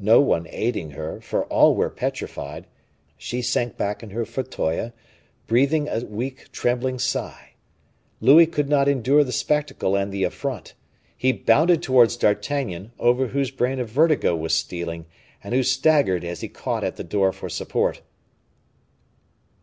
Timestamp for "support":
17.50-18.00